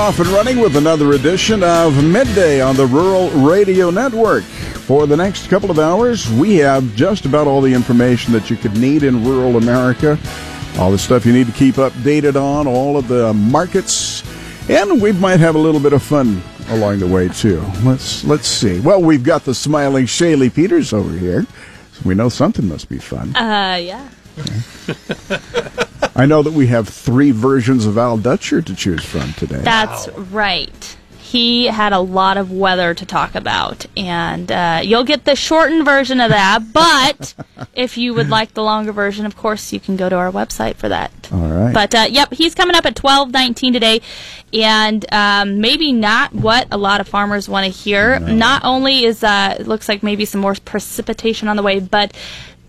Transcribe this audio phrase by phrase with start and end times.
[0.00, 4.44] off and running with another edition of Midday on the Rural Radio Network.
[4.44, 8.56] For the next couple of hours, we have just about all the information that you
[8.56, 10.18] could need in rural America,
[10.78, 14.22] all the stuff you need to keep updated on, all of the markets,
[14.70, 17.60] and we might have a little bit of fun along the way too.
[17.82, 18.80] Let's let's see.
[18.80, 21.46] Well, we've got the smiling Shaylee Peters over here,
[21.92, 23.36] so we know something must be fun.
[23.36, 24.08] Uh, yeah.
[26.14, 29.60] I know that we have three versions of Al Dutcher to choose from today.
[29.62, 30.96] That's right.
[31.18, 35.84] He had a lot of weather to talk about, and uh, you'll get the shortened
[35.84, 36.60] version of that.
[36.72, 37.34] But
[37.76, 40.74] if you would like the longer version, of course, you can go to our website
[40.74, 41.12] for that.
[41.30, 41.72] all right.
[41.72, 44.00] But uh, yep, he's coming up at twelve nineteen today,
[44.52, 48.18] and um, maybe not what a lot of farmers want to hear.
[48.18, 52.12] Not only is uh, it looks like maybe some more precipitation on the way, but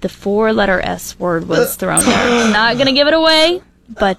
[0.02, 2.52] the four-letter S word was uh, thrown there.
[2.52, 4.18] Not gonna give it away, but.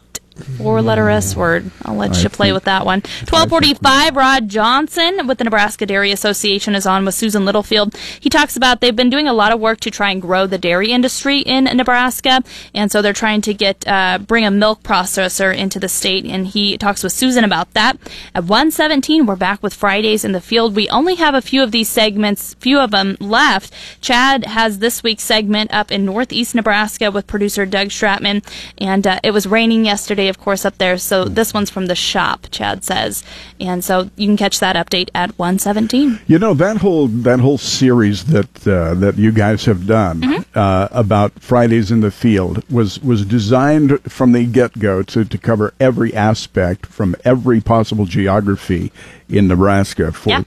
[0.59, 1.70] Four-letter S word.
[1.84, 3.03] I'll let I you play think- with that one.
[3.27, 4.17] Twelve forty-five.
[4.17, 7.97] Rod Johnson with the Nebraska Dairy Association is on with Susan Littlefield.
[8.20, 10.59] He talks about they've been doing a lot of work to try and grow the
[10.59, 12.43] dairy industry in Nebraska,
[12.75, 16.25] and so they're trying to get uh, bring a milk processor into the state.
[16.25, 17.97] And he talks with Susan about that.
[18.34, 20.75] At one seventeen, we're back with Fridays in the field.
[20.75, 23.73] We only have a few of these segments, few of them left.
[24.01, 28.45] Chad has this week's segment up in northeast Nebraska with producer Doug Stratman,
[28.78, 30.97] and uh, it was raining yesterday, of course, up there.
[30.98, 33.23] So this one's from the shop, Chad says,
[33.61, 36.20] and so you can catch that update at one seventeen.
[36.27, 40.43] You know that whole that whole series that uh, that you guys have done Mm-hmm.
[40.59, 45.39] uh, about Fridays in the field was was designed from the get go to to
[45.39, 48.93] cover every aspect from every possible geography
[49.28, 50.12] in Nebraska.
[50.12, 50.43] For Yeah.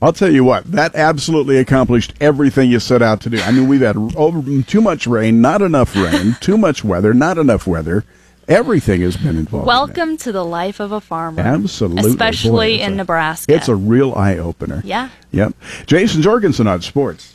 [0.00, 3.40] I'll tell you what, that absolutely accomplished everything you set out to do.
[3.40, 7.36] I mean, we've had over, too much rain, not enough rain, too much weather, not
[7.36, 8.04] enough weather.
[8.48, 9.52] Everything has been involved.
[9.52, 9.66] in that.
[9.66, 11.42] Welcome to the life of a farmer.
[11.42, 12.10] Absolutely.
[12.10, 13.54] Especially Boy, in a- Nebraska.
[13.54, 14.80] It's a real eye opener.
[14.84, 15.10] Yeah.
[15.32, 15.54] Yep.
[15.86, 17.34] Jason Jorgensen on sports.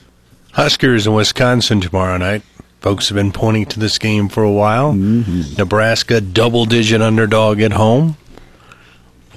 [0.53, 2.41] Huskers in Wisconsin tomorrow night.
[2.81, 4.93] Folks have been pointing to this game for a while.
[4.93, 5.55] Mm-hmm.
[5.57, 8.17] Nebraska double digit underdog at home.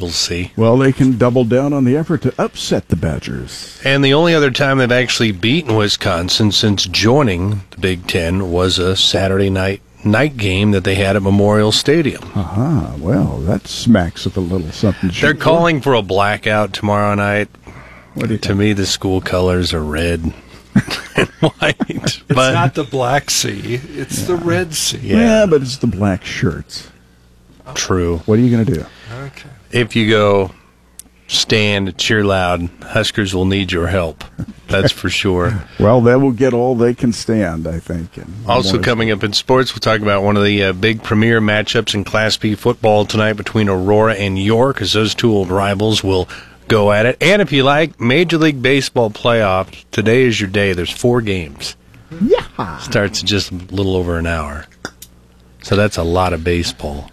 [0.00, 0.52] We'll see.
[0.56, 3.80] Well, they can double down on the effort to upset the Badgers.
[3.84, 8.78] And the only other time they've actually beaten Wisconsin since joining the Big Ten was
[8.78, 12.22] a Saturday night night game that they had at Memorial Stadium.
[12.34, 12.94] Aha.
[12.98, 15.10] Well, that smacks of a little something.
[15.20, 17.48] They're calling for a blackout tomorrow night.
[18.14, 18.58] What do you To think?
[18.60, 20.20] me, the school colors are red
[21.16, 21.76] and white.
[21.88, 24.98] It's but not the Black Sea; it's the Red Sea.
[25.02, 26.88] yeah, Yeah, but it's the black shirts.
[27.74, 28.18] true.
[28.26, 28.86] What are you going to do?
[29.24, 29.48] Okay.
[29.72, 30.50] if you go
[31.26, 34.24] stand, cheer loud, Huskers will need your help.
[34.68, 35.64] That's for sure.
[35.78, 38.10] Well, they will get all they can stand, I think.
[38.48, 41.94] Also coming up in sports, we'll talk about one of the uh, big premier matchups
[41.94, 46.28] in Class B football tonight between Aurora and York, as those two old rivals will
[46.68, 47.18] go at it.
[47.20, 50.72] And if you like Major League Baseball playoffs, today is your day.
[50.72, 51.76] There's four games.
[52.22, 52.78] Yeah.
[52.78, 54.66] Starts in just a little over an hour.
[55.62, 57.10] So that's a lot of baseball.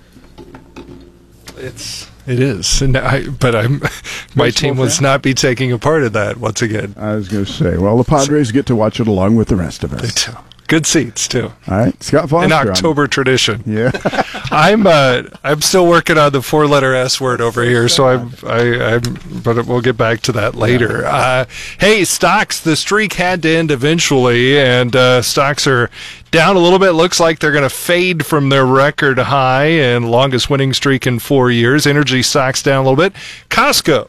[1.57, 3.81] It's it is, and I, but I'm
[4.35, 6.94] my team will not be taking a part of that once again.
[6.97, 9.56] I was going to say, well, the Padres get to watch it along with the
[9.56, 10.29] rest of us.
[10.68, 11.51] Good seats too.
[11.68, 12.46] All right, Scott Foster.
[12.46, 13.63] An October tradition.
[13.66, 13.91] Yeah.
[14.51, 18.34] I'm uh, I'm still working on the four letter S word over here, so I'm
[18.46, 19.01] I, I'm
[19.44, 21.06] but we'll get back to that later.
[21.06, 21.46] Uh,
[21.79, 25.90] hey, stocks, the streak had to end eventually, and uh, stocks are
[26.31, 26.91] down a little bit.
[26.91, 31.19] Looks like they're going to fade from their record high and longest winning streak in
[31.19, 31.85] four years.
[31.85, 33.13] Energy stocks down a little bit.
[33.50, 34.07] Costco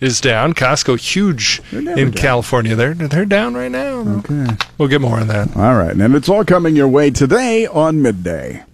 [0.00, 0.54] is down.
[0.54, 2.12] Costco huge They're in down.
[2.12, 2.74] California.
[2.74, 3.98] They're they're down right now.
[4.18, 4.46] Okay.
[4.78, 5.56] We'll get more on that.
[5.56, 8.64] All right, and it's all coming your way today on midday.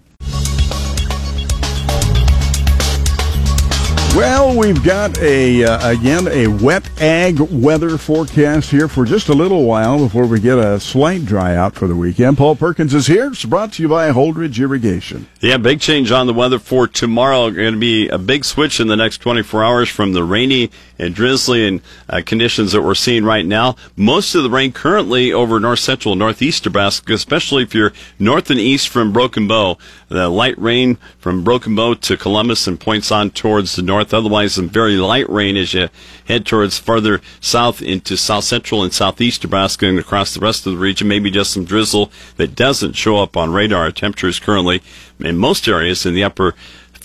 [4.15, 9.33] Well, we've got a uh, again a wet ag weather forecast here for just a
[9.33, 12.35] little while before we get a slight dry out for the weekend.
[12.35, 13.27] Paul Perkins is here.
[13.27, 15.27] It's brought to you by Holdrege Irrigation.
[15.39, 17.51] Yeah, big change on the weather for tomorrow.
[17.51, 21.13] Going to be a big switch in the next 24 hours from the rainy and
[21.13, 23.75] drizzly and uh, conditions that we're seeing right now.
[23.95, 28.59] Most of the rain currently over north central northeast Nebraska, especially if you're north and
[28.59, 29.77] east from Broken Bow.
[30.09, 34.13] The light rain from Broken Bow to Columbus and points on towards the north.
[34.13, 35.89] Otherwise, some very light rain as you
[36.25, 40.73] head towards further south into south central and southeast Nebraska and across the rest of
[40.73, 41.07] the region.
[41.07, 43.91] Maybe just some drizzle that doesn't show up on radar.
[43.91, 44.81] Temperatures currently
[45.19, 46.55] in most areas in the upper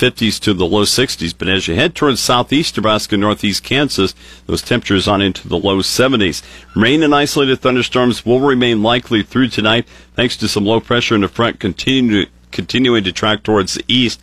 [0.03, 1.33] 50s to the low 60s.
[1.37, 4.17] But as you head towards southeast Nebraska, northeast Kansas,
[4.47, 6.43] those temperatures on into the low 70s.
[6.75, 11.21] Rain and isolated thunderstorms will remain likely through tonight, thanks to some low pressure in
[11.21, 14.21] the front continue, continuing to track towards the east.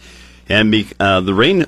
[0.49, 1.65] And uh, the rain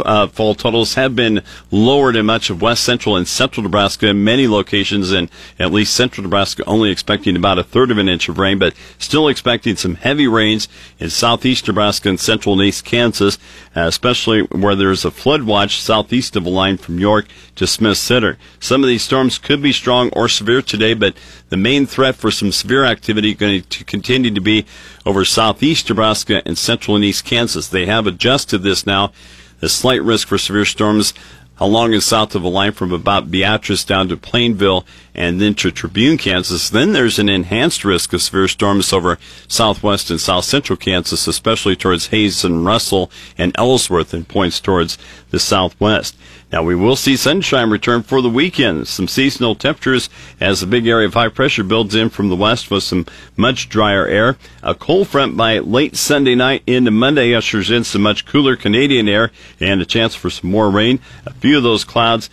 [0.00, 4.12] uh, fall totals have been lowered in much of west central and central Nebraska.
[4.14, 5.28] Many locations in
[5.58, 8.74] at least central Nebraska, only expecting about a third of an inch of rain, but
[8.98, 10.68] still expecting some heavy rains
[10.98, 13.38] in southeast Nebraska and central and east Kansas,
[13.74, 17.26] especially where there's a flood watch southeast of the line from York
[17.56, 18.38] to Smith Center.
[18.60, 21.14] Some of these storms could be strong or severe today, but
[21.48, 24.66] the main threat for some severe activity going to continue to be
[25.04, 27.68] over southeast Nebraska and central and east Kansas.
[27.68, 29.12] They have adjusted this now.
[29.60, 31.14] The slight risk for severe storms
[31.58, 35.70] along and south of the line from about Beatrice down to Plainville and then to
[35.70, 36.68] Tribune, Kansas.
[36.68, 39.18] Then there's an enhanced risk of severe storms over
[39.48, 44.98] southwest and south central Kansas, especially towards Hays and Russell and Ellsworth and points towards
[45.36, 46.16] the southwest.
[46.50, 48.88] Now we will see sunshine return for the weekend.
[48.88, 50.08] Some seasonal temperatures
[50.40, 53.04] as a big area of high pressure builds in from the west with some
[53.36, 54.38] much drier air.
[54.62, 59.10] A cold front by late Sunday night into Monday ushers in some much cooler Canadian
[59.10, 59.30] air
[59.60, 61.00] and a chance for some more rain.
[61.26, 62.30] A few of those clouds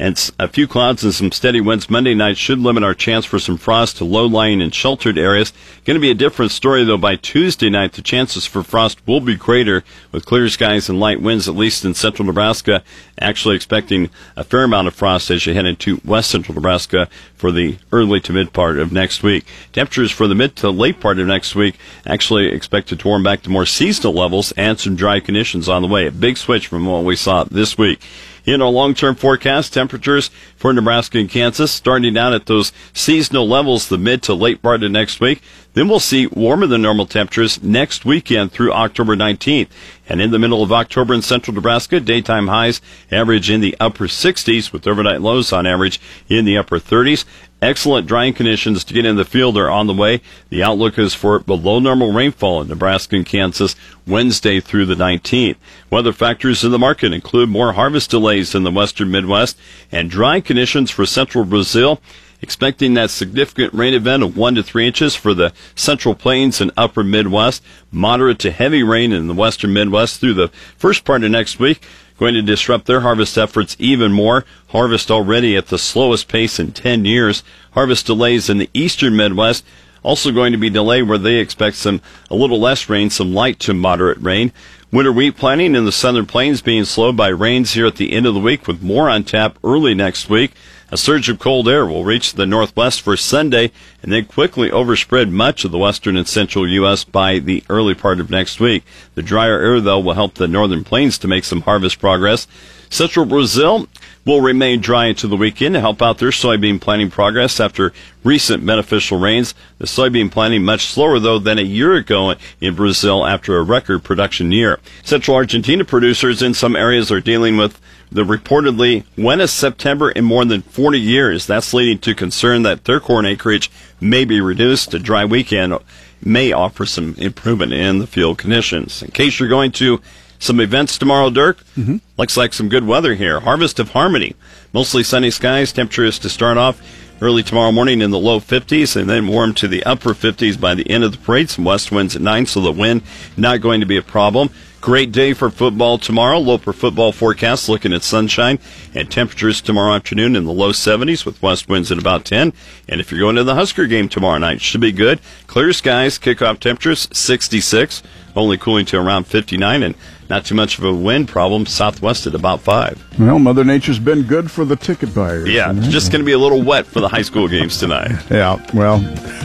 [0.00, 3.38] and a few clouds and some steady winds Monday night should limit our chance for
[3.38, 5.52] some frost to low-lying and sheltered areas.
[5.84, 7.92] Going to be a different story though by Tuesday night.
[7.92, 11.84] The chances for frost will be greater with clear skies and light winds, at least
[11.84, 12.82] in central Nebraska.
[13.20, 17.06] Actually expecting a fair amount of frost as you head into west central Nebraska
[17.36, 19.44] for the early to mid part of next week.
[19.74, 21.76] Temperatures for the mid to late part of next week
[22.06, 25.88] actually expected to warm back to more seasonal levels and some dry conditions on the
[25.88, 26.06] way.
[26.06, 28.00] A big switch from what we saw this week.
[28.46, 33.88] In our long-term forecast, temperatures for Nebraska and Kansas starting out at those seasonal levels
[33.88, 35.42] the mid to late part of next week.
[35.74, 39.68] Then we'll see warmer than normal temperatures next weekend through October 19th.
[40.08, 42.80] And in the middle of October in central Nebraska, daytime highs
[43.12, 47.24] average in the upper 60s with overnight lows on average in the upper 30s.
[47.62, 50.22] Excellent drying conditions to get in the field are on the way.
[50.48, 53.76] The outlook is for below normal rainfall in Nebraska and Kansas
[54.06, 55.56] Wednesday through the 19th.
[55.90, 59.58] Weather factors in the market include more harvest delays in the western Midwest
[59.92, 62.00] and dry conditions for central Brazil
[62.42, 66.70] expecting that significant rain event of one to three inches for the central plains and
[66.76, 67.62] upper Midwest.
[67.92, 70.48] Moderate to heavy rain in the western Midwest through the
[70.78, 71.82] first part of next week
[72.20, 74.44] going to disrupt their harvest efforts even more.
[74.68, 77.42] Harvest already at the slowest pace in 10 years.
[77.72, 79.64] Harvest delays in the eastern Midwest
[80.02, 82.00] also going to be delayed where they expect some
[82.30, 84.52] a little less rain, some light to moderate rain.
[84.92, 88.26] Winter wheat planting in the southern plains being slowed by rains here at the end
[88.26, 90.52] of the week with more on tap early next week.
[90.92, 93.70] A surge of cold air will reach the northwest for Sunday
[94.02, 97.04] and then quickly overspread much of the western and central U.S.
[97.04, 98.84] by the early part of next week.
[99.14, 102.48] The drier air, though, will help the northern plains to make some harvest progress.
[102.88, 103.86] Central Brazil
[104.26, 107.92] will remain dry into the weekend to help out their soybean planting progress after
[108.24, 109.54] recent beneficial rains.
[109.78, 114.02] The soybean planting much slower though than a year ago in Brazil after a record
[114.02, 114.80] production year.
[115.04, 117.80] Central Argentina producers in some areas are dealing with
[118.12, 121.46] the reportedly wettest September in more than 40 years.
[121.46, 123.70] That's leading to concern that their corn acreage
[124.00, 124.94] may be reduced.
[124.94, 125.78] A dry weekend
[126.22, 129.02] may offer some improvement in the field conditions.
[129.02, 130.00] In case you're going to
[130.40, 131.58] some events tomorrow, Dirk.
[131.76, 131.98] Mm-hmm.
[132.16, 133.40] Looks like some good weather here.
[133.40, 134.34] Harvest of Harmony.
[134.72, 135.72] Mostly sunny skies.
[135.72, 136.80] Temperature is to start off
[137.20, 140.74] early tomorrow morning in the low 50s and then warm to the upper 50s by
[140.74, 141.50] the end of the parade.
[141.50, 143.02] Some west winds at 9, so the wind
[143.36, 144.48] not going to be a problem.
[144.80, 146.38] Great day for football tomorrow.
[146.38, 148.58] Loper football forecast looking at sunshine
[148.94, 152.54] and temperatures tomorrow afternoon in the low 70s with west winds at about 10.
[152.88, 155.20] And if you're going to the Husker game tomorrow night, should be good.
[155.46, 158.02] Clear skies, kickoff temperatures 66,
[158.34, 159.94] only cooling to around 59 and
[160.30, 161.66] not too much of a wind problem.
[161.66, 163.18] Southwest at about 5.
[163.20, 165.46] Well, Mother Nature's been good for the ticket buyers.
[165.50, 168.12] Yeah, it's just going to be a little wet for the high school games tonight.
[168.30, 168.98] Yeah, well,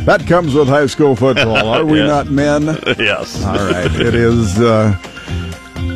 [0.06, 1.58] that comes with high school football.
[1.68, 2.06] Are we Yeah.
[2.08, 2.62] not men?
[2.98, 3.44] yes.
[3.44, 3.94] All right.
[4.00, 4.96] It is uh,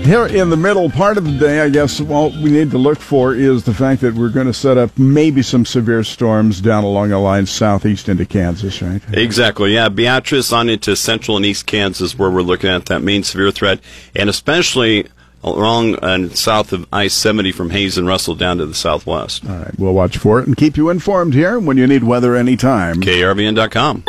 [0.09, 1.61] here in the middle part of the day.
[1.61, 4.53] I guess what we need to look for is the fact that we're going to
[4.53, 9.01] set up maybe some severe storms down along the line southeast into Kansas, right?
[9.13, 9.75] Exactly.
[9.75, 13.51] Yeah, Beatrice on into central and east Kansas, where we're looking at that main severe
[13.51, 13.79] threat,
[14.15, 15.07] and especially
[15.43, 19.47] along and south of I-70 from Hays and Russell down to the southwest.
[19.47, 19.77] All right.
[19.77, 22.95] We'll watch for it and keep you informed here when you need weather anytime.
[22.95, 24.03] KRVN.com.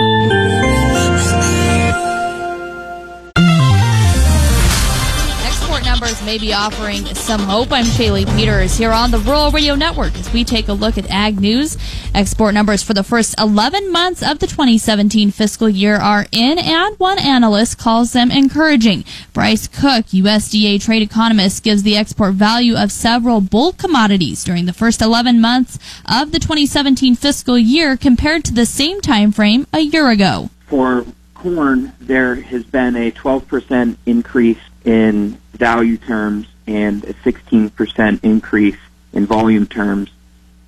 [6.01, 7.71] numbers may be offering some hope.
[7.71, 11.11] I'm Shaylee Peters here on the Rural Radio Network as we take a look at
[11.11, 11.77] ag news.
[12.15, 16.99] Export numbers for the first 11 months of the 2017 fiscal year are in, and
[16.99, 19.05] one analyst calls them encouraging.
[19.35, 24.73] Bryce Cook, USDA trade economist, gives the export value of several bulk commodities during the
[24.73, 29.81] first 11 months of the 2017 fiscal year compared to the same time frame a
[29.81, 30.49] year ago.
[30.67, 31.05] for
[31.35, 38.79] corn, there has been a 12% increase in value terms and a 16% increase
[39.13, 40.11] in volume terms,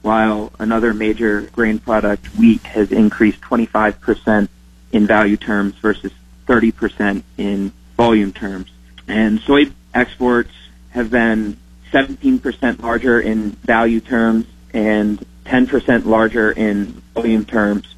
[0.03, 4.49] while another major grain product, wheat, has increased 25%
[4.93, 6.13] in value terms versus
[6.47, 8.69] 30% in volume terms.
[9.07, 10.51] And soy exports
[10.91, 11.57] have been
[11.93, 17.95] 17% larger in value terms and 10% larger in volume terms,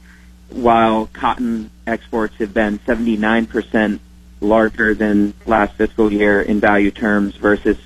[0.50, 4.00] while cotton exports have been 79%
[4.40, 7.78] larger than last fiscal year in value terms versus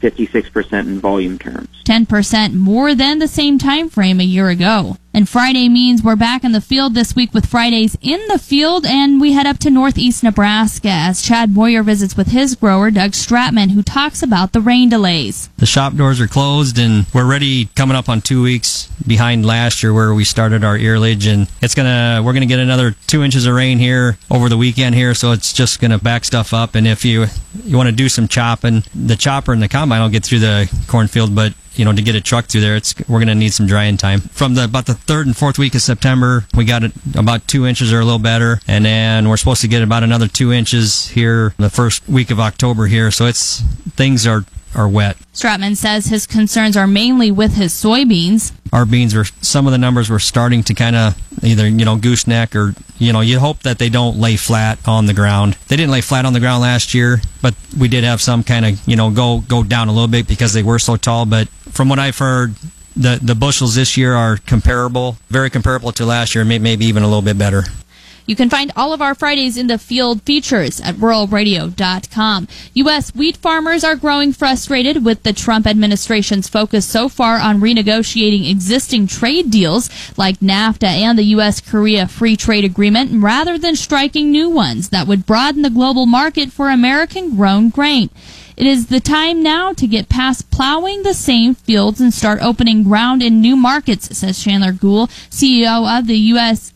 [0.00, 1.68] 56% in volume terms.
[1.84, 4.96] 10% more than the same time frame a year ago.
[5.14, 8.86] And Friday means we're back in the field this week with Fridays in the field,
[8.86, 13.10] and we head up to northeast Nebraska as Chad Boyer visits with his grower, Doug
[13.10, 15.50] Stratman, who talks about the rain delays.
[15.58, 19.82] The shop doors are closed, and we're ready coming up on two weeks behind last
[19.82, 23.44] year where we started our earlage, and it's gonna we're gonna get another two inches
[23.44, 26.74] of rain here over the weekend here, so it's just gonna back stuff up.
[26.74, 27.26] And if you
[27.66, 30.84] you want to do some chopping, the chopper and the combine will get through the
[30.88, 33.52] cornfield, but you know, to get a truck through there, it's we're going to need
[33.52, 34.20] some drying time.
[34.20, 37.66] From the about the third and fourth week of September, we got it about two
[37.66, 41.08] inches or a little better, and then we're supposed to get about another two inches
[41.08, 43.10] here the first week of October here.
[43.10, 43.60] So it's
[43.96, 45.16] things are are wet.
[45.34, 48.52] Stratman says his concerns are mainly with his soybeans.
[48.72, 51.96] Our beans were some of the numbers were starting to kind of either you know
[51.96, 55.56] gooseneck or you know you hope that they don't lay flat on the ground.
[55.68, 58.64] They didn't lay flat on the ground last year, but we did have some kind
[58.64, 61.26] of you know go go down a little bit because they were so tall.
[61.26, 62.54] But from what I've heard,
[62.96, 67.06] the the bushels this year are comparable, very comparable to last year, maybe even a
[67.06, 67.64] little bit better.
[68.26, 72.48] You can find all of our Fridays in the Field features at ruralradio.com.
[72.74, 73.14] U.S.
[73.14, 79.06] wheat farmers are growing frustrated with the Trump administration's focus so far on renegotiating existing
[79.06, 81.60] trade deals like NAFTA and the U.S.
[81.60, 86.52] Korea Free Trade Agreement rather than striking new ones that would broaden the global market
[86.52, 88.10] for American grown grain.
[88.56, 92.82] It is the time now to get past plowing the same fields and start opening
[92.82, 96.71] ground in new markets, says Chandler Goule, CEO of the U.S.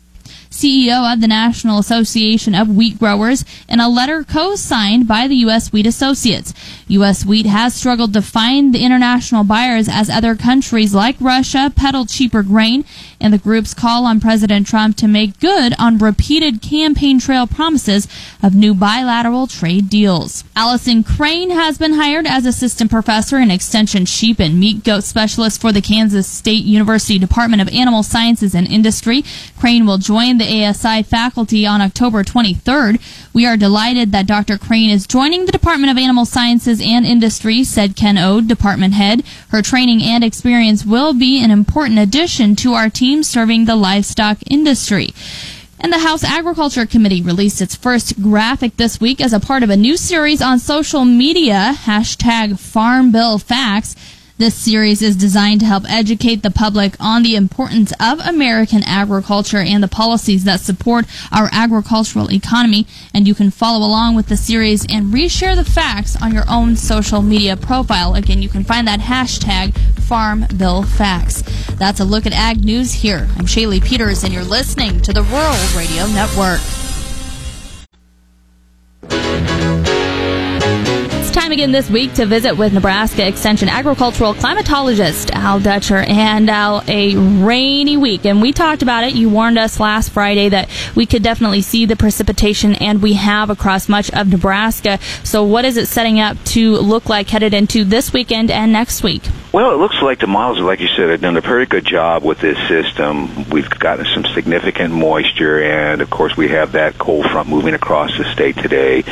[0.57, 5.71] CEO of the National Association of Wheat Growers, in a letter co-signed by the U.S.
[5.71, 6.55] Wheat Associates.
[6.89, 7.27] U.S.
[7.27, 12.45] wheat has struggled to find the international buyers as other countries like Russia peddle cheaper
[12.45, 12.85] grain,
[13.21, 18.07] and the groups call on President Trump to make good on repeated campaign trail promises
[18.41, 20.45] of new bilateral trade deals.
[20.55, 25.61] Allison Crane has been hired as assistant professor and extension sheep and meat goat specialist
[25.61, 29.25] for the Kansas State University Department of Animal Sciences and Industry.
[29.59, 33.01] Crane will join the ASI faculty on October 23rd.
[33.33, 34.57] We are delighted that Dr.
[34.57, 39.23] Crane is joining the Department of Animal Sciences and Industry, said Ken Odde, department head.
[39.49, 44.39] Her training and experience will be an important addition to our team serving the livestock
[44.51, 45.11] industry.
[45.79, 49.71] And the House Agriculture Committee released its first graphic this week as a part of
[49.71, 53.95] a new series on social media, hashtag Farm Bill Facts.
[54.39, 59.57] This series is designed to help educate the public on the importance of American agriculture
[59.57, 62.87] and the policies that support our agricultural economy.
[63.15, 66.77] And you can follow along with the series and reshare the facts on your own
[66.77, 68.15] social media profile.
[68.15, 71.41] Again, you can find that hashtag Farm Bill Facts.
[71.77, 73.27] That's a look at ag news here.
[73.37, 76.61] I'm Shaylee Peters, and you're listening to the Rural Radio Network.
[81.47, 85.99] Time again this week to visit with Nebraska Extension agricultural climatologist Al Dutcher.
[85.99, 88.27] And Al, a rainy week.
[88.27, 89.15] And we talked about it.
[89.15, 93.49] You warned us last Friday that we could definitely see the precipitation, and we have
[93.49, 94.99] across much of Nebraska.
[95.23, 99.05] So, what is it setting up to look like headed into this weekend and next
[99.05, 99.23] week?
[99.57, 102.23] Well, it looks like the models, like you said, have done a pretty good job
[102.23, 103.49] with this system.
[103.49, 108.11] We've gotten some significant moisture, and of course, we have that cold front moving across
[108.19, 109.03] the state today,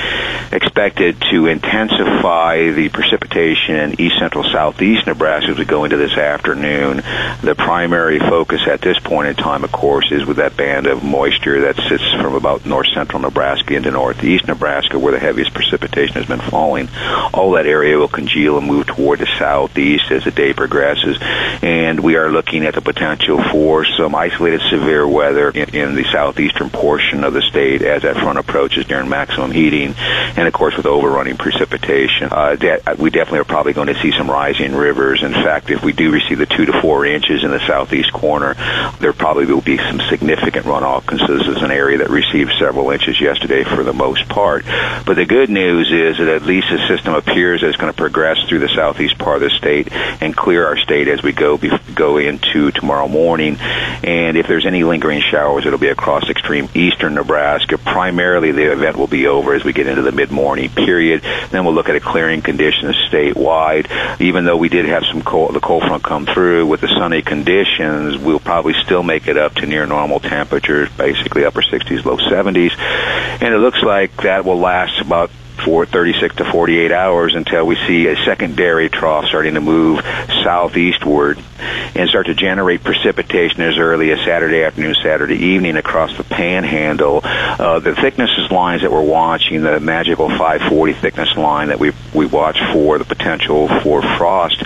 [0.52, 6.12] expected to intensify the precipitation in east central southeast Nebraska as we go into this
[6.12, 6.98] afternoon.
[7.40, 11.02] The primary focus at this point in time, of course, is with that band of
[11.02, 16.16] moisture that sits from about north central Nebraska into northeast Nebraska, where the heaviest precipitation
[16.16, 16.90] has been falling.
[17.32, 22.00] All that area will congeal and move toward the southeast as the day progresses, and
[22.00, 26.70] we are looking at the potential for some isolated severe weather in, in the southeastern
[26.70, 30.86] portion of the state as that front approaches during maximum heating, and of course with
[30.86, 32.28] overrunning precipitation.
[32.30, 35.22] Uh, de- we definitely are probably going to see some rising rivers.
[35.22, 38.54] In fact, if we do receive the two to four inches in the southeast corner,
[39.00, 42.90] there probably will be some significant runoff because this is an area that received several
[42.90, 44.64] inches yesterday for the most part.
[44.64, 47.96] But the good news is that at least the system appears that it's going to
[47.96, 49.88] progress through the southeast part of the state
[50.24, 51.60] and clear our state as we go
[51.94, 53.56] go into tomorrow morning.
[53.58, 57.78] And if there's any lingering showers, it'll be across extreme eastern Nebraska.
[57.78, 61.22] Primarily, the event will be over as we get into the mid mid-morning period.
[61.50, 64.20] Then we'll look at a clearing conditions statewide.
[64.20, 67.20] Even though we did have some cold, the cold front come through with the sunny
[67.20, 72.16] conditions, we'll probably still make it up to near normal temperatures, basically upper 60s, low
[72.16, 72.76] 70s.
[72.78, 75.30] And it looks like that will last about
[75.62, 80.00] for 36 to 48 hours until we see a secondary trough starting to move
[80.42, 81.38] southeastward
[81.94, 87.20] and start to generate precipitation as early as Saturday afternoon, Saturday evening across the panhandle.
[87.25, 92.26] Uh, the thicknesses lines that we're watching, the magical 540 thickness line that we we
[92.26, 94.62] watch for the potential for frost,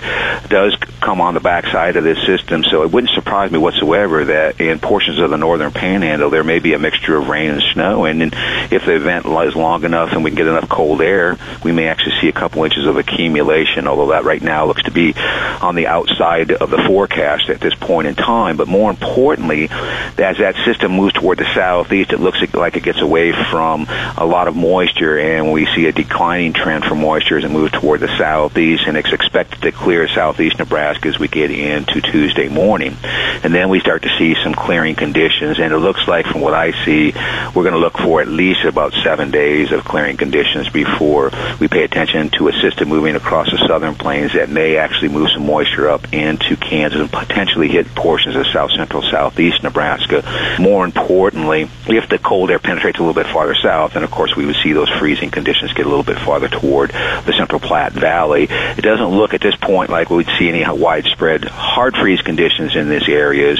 [0.49, 2.63] does come on the backside of this system.
[2.63, 6.59] So it wouldn't surprise me whatsoever that in portions of the northern panhandle there may
[6.59, 8.05] be a mixture of rain and snow.
[8.05, 11.71] And if the event is long enough and we can get enough cold air, we
[11.71, 13.87] may actually see a couple inches of accumulation.
[13.87, 17.75] Although that right now looks to be on the outside of the forecast at this
[17.75, 18.57] point in time.
[18.57, 23.01] But more importantly, as that system moves toward the southeast, it looks like it gets
[23.01, 27.43] away from a lot of moisture, and we see a declining trend for moisture as
[27.43, 31.51] it moves toward the southeast, and it's expected to clear southeast Nebraska as we get
[31.51, 32.97] into Tuesday morning.
[33.03, 36.53] And then we start to see some clearing conditions, and it looks like, from what
[36.53, 37.11] I see,
[37.55, 41.67] we're going to look for at least about seven days of clearing conditions before we
[41.67, 45.45] pay attention to a system moving across the southern plains that may actually move some
[45.45, 50.23] moisture up into Kansas and potentially hit portions of south central, southeast Nebraska.
[50.59, 54.35] More importantly, if the cold air penetrates a little bit farther south, then of course
[54.35, 57.93] we would see those freezing conditions get a little bit farther toward the central Platte
[57.93, 58.43] Valley.
[58.49, 62.89] It doesn't look at this point like we'd see any widespread hard freeze conditions in
[62.89, 63.59] these areas.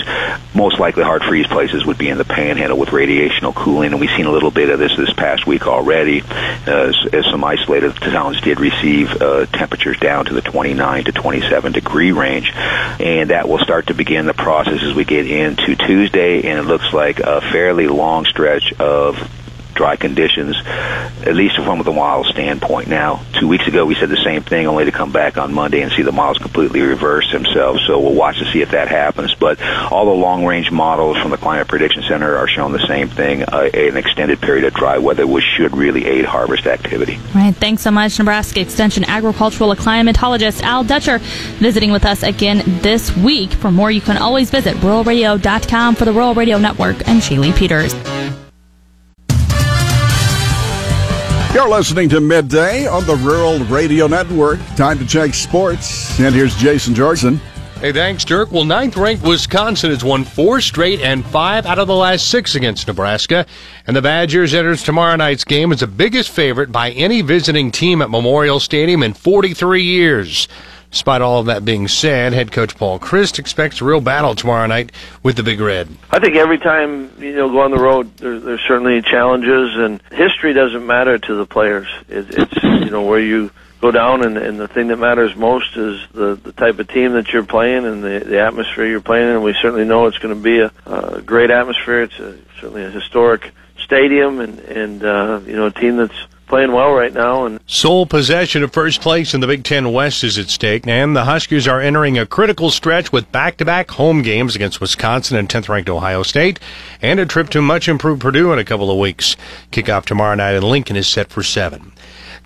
[0.53, 4.09] Most likely hard freeze places would be in the panhandle with radiational cooling, and we've
[4.15, 6.21] seen a little bit of this this past week already
[6.67, 11.71] as, as some isolated towns did receive uh, temperatures down to the 29 to 27
[11.71, 12.51] degree range.
[12.53, 16.63] And that will start to begin the process as we get into Tuesday, and it
[16.63, 19.17] looks like a fairly long stretch of
[19.79, 22.89] dry conditions, at least from the model standpoint.
[22.89, 25.81] Now, two weeks ago we said the same thing, only to come back on Monday
[25.81, 27.81] and see the models completely reverse themselves.
[27.87, 29.33] So we'll watch to see if that happens.
[29.35, 33.43] But all the long-range models from the Climate Prediction Center are showing the same thing:
[33.43, 37.15] uh, an extended period of dry weather, which should really aid harvest activity.
[37.15, 37.55] All right.
[37.55, 41.19] Thanks so much, Nebraska Extension agricultural climatologist Al Dutcher,
[41.59, 43.51] visiting with us again this week.
[43.51, 47.95] For more, you can always visit ruralradio.com for the Rural Radio Network and Shaylee Peters.
[51.51, 54.59] You're listening to Midday on the Rural Radio Network.
[54.75, 56.19] Time to check sports.
[56.19, 57.41] And here's Jason Jorgensen.
[57.81, 58.51] Hey, thanks, Dirk.
[58.51, 62.53] Well, ninth ranked Wisconsin has won four straight and five out of the last six
[62.53, 63.47] against Nebraska.
[63.87, 68.03] And the Badgers enters tomorrow night's game as the biggest favorite by any visiting team
[68.03, 70.47] at Memorial Stadium in 43 years.
[70.91, 74.65] Despite all of that being said, head coach Paul Chryst expects a real battle tomorrow
[74.65, 75.87] night with the Big Red.
[76.09, 80.01] I think every time you know go on the road, there, there's certainly challenges, and
[80.11, 81.87] history doesn't matter to the players.
[82.07, 85.77] It, it's you know where you go down, and, and the thing that matters most
[85.77, 89.29] is the the type of team that you're playing and the the atmosphere you're playing
[89.29, 89.35] in.
[89.35, 92.01] And we certainly know it's going to be a, a great atmosphere.
[92.01, 96.73] It's a, certainly a historic stadium, and and uh, you know a team that's playing
[96.73, 97.45] well right now.
[97.45, 101.15] And sole possession of first place in the Big Ten West is at stake, and
[101.15, 105.89] the Huskers are entering a critical stretch with back-to-back home games against Wisconsin and 10th-ranked
[105.89, 106.59] Ohio State,
[107.01, 109.37] and a trip to much improved Purdue in a couple of weeks.
[109.71, 111.93] Kickoff tomorrow night in Lincoln is set for seven.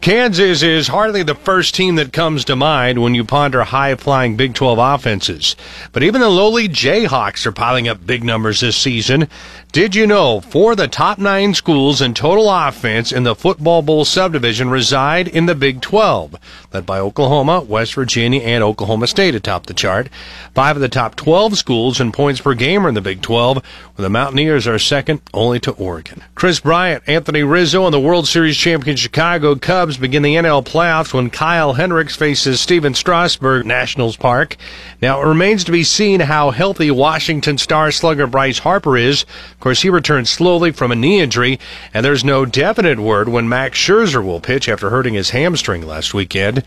[0.04, 4.36] Kansas is hardly the first team that comes to mind when you ponder high flying
[4.36, 5.56] Big 12 offenses.
[5.94, 9.30] But even the lowly Jayhawks are piling up big numbers this season.
[9.72, 13.82] Did you know four of the top nine schools in total offense in the Football
[13.82, 16.36] Bowl subdivision reside in the Big 12,
[16.74, 20.10] led by Oklahoma, West Virginia, and Oklahoma State atop the chart.
[20.56, 23.58] Five of the top 12 schools in points per game are in the Big 12,
[23.58, 26.24] where the Mountaineers are second only to Oregon.
[26.36, 31.14] Kris Bryant, Anthony Rizzo, and the World Series champion Chicago Cubs begin the NL playoffs
[31.14, 34.58] when Kyle Hendricks faces Stephen Strasburg Nationals Park.
[35.02, 39.60] Now, it remains to be seen how healthy Washington star slugger Bryce Harper is Of
[39.60, 41.60] course, he returned slowly from a knee injury,
[41.94, 46.14] and there's no definite word when Max Scherzer will pitch after hurting his hamstring last
[46.14, 46.63] weekend.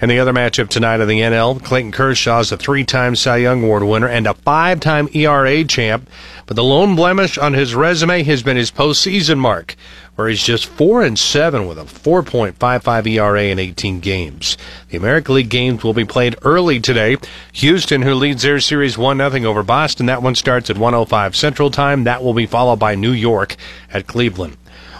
[0.00, 3.64] And the other matchup tonight in the NL, Clayton Kershaw is a three-time Cy Young
[3.64, 6.08] Award winner and a five-time ERA champ,
[6.46, 9.76] but the lone blemish on his resume has been his postseason mark
[10.16, 14.56] where he's just 4 and 7 with a 4.55 ERA in 18 games.
[14.88, 17.18] The American League games will be played early today.
[17.52, 21.70] Houston, who leads their series 1 0 over Boston, that one starts at 105 Central
[21.70, 22.04] Time.
[22.04, 23.56] That will be followed by New York
[23.92, 24.56] at Cleveland.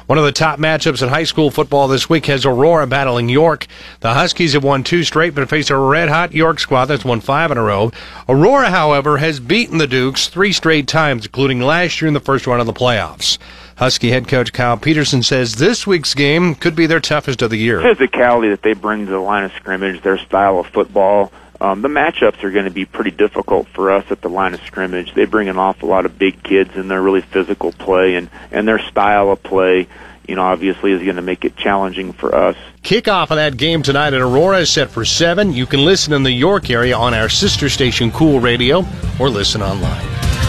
[0.07, 3.67] One of the top matchups in high school football this week has Aurora battling York.
[3.99, 7.21] The Huskies have won two straight, but face a red hot York squad that's won
[7.21, 7.91] five in a row.
[8.29, 12.47] Aurora, however, has beaten the Dukes three straight times, including last year in the first
[12.47, 13.39] round of the playoffs.
[13.79, 17.59] Husky head coach Kyle Peterson says this week's game could be their toughest of the
[17.59, 17.81] year.
[17.81, 21.89] Physicality that they bring to the line of scrimmage, their style of football, um, the
[21.89, 25.15] matchups are going to be pretty difficult for us at the line of scrimmage.
[25.15, 28.67] They bring an awful lot of big kids and their really physical play and, and
[28.67, 29.89] their style of play
[30.29, 32.57] you know, obviously is going to make it challenging for us.
[32.83, 35.53] Kickoff of that game tonight in Aurora is set for 7.
[35.53, 38.85] You can listen in the York area on our sister station, Cool Radio,
[39.21, 40.05] or listen online.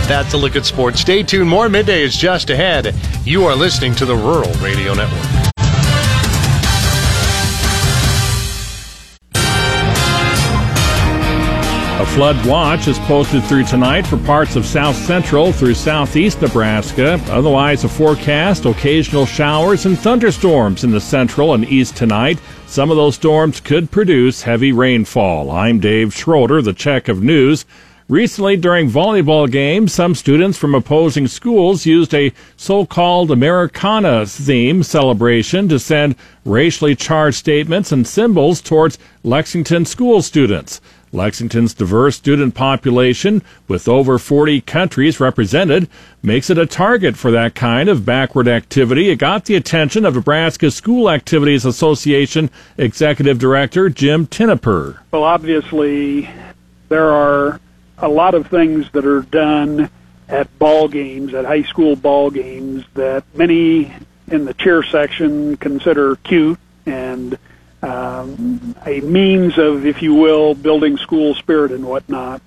[0.08, 1.02] That's a look at sports.
[1.02, 1.50] Stay tuned.
[1.50, 2.96] More midday is just ahead.
[3.24, 5.37] You are listening to the Rural Radio Network.
[12.00, 17.20] A flood watch is posted through tonight for parts of south central through southeast Nebraska.
[17.28, 22.38] Otherwise, a forecast occasional showers and thunderstorms in the central and east tonight.
[22.68, 25.50] Some of those storms could produce heavy rainfall.
[25.50, 27.66] I'm Dave Schroeder, the Check of News.
[28.10, 35.68] Recently, during volleyball games, some students from opposing schools used a so-called Americana theme celebration
[35.70, 40.80] to send racially charged statements and symbols towards Lexington school students.
[41.12, 45.88] Lexington's diverse student population, with over 40 countries represented,
[46.22, 49.10] makes it a target for that kind of backward activity.
[49.10, 54.98] It got the attention of Nebraska School Activities Association Executive Director Jim Tenopir.
[55.12, 56.30] Well, obviously,
[56.90, 57.60] there are
[57.98, 59.90] a lot of things that are done
[60.30, 63.94] at ball games, at high school ball games, that many
[64.30, 67.38] in the cheer section consider cute and
[67.82, 72.42] um, a means of, if you will, building school spirit and whatnot.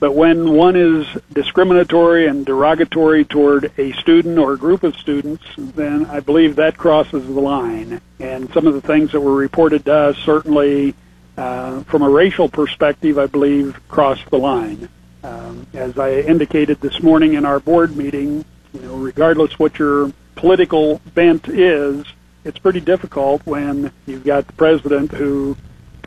[0.00, 5.44] But when one is discriminatory and derogatory toward a student or a group of students,
[5.56, 8.00] then I believe that crosses the line.
[8.20, 10.94] And some of the things that were reported to us certainly,
[11.36, 14.88] uh, from a racial perspective, I believe crossed the line.
[15.22, 20.12] Um, as I indicated this morning in our board meeting, you know, regardless what your
[20.34, 22.04] political bent is,
[22.44, 25.56] it's pretty difficult when you've got the president who